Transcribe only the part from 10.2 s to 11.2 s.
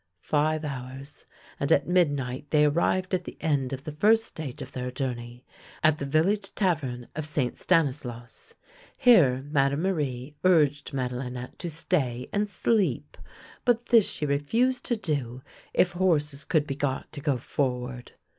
urged Made